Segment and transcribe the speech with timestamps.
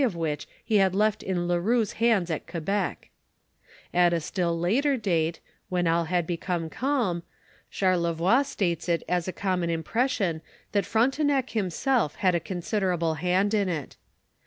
[0.01, 3.11] <f which he had left in le Roux's hands at Quebec,
[3.93, 5.39] /it a s: ill later date,
[5.69, 7.21] when all had become calm,
[7.69, 10.41] Charlevoix states it as a common impression
[10.71, 13.95] that Frontenao him self had a considerable hand in it.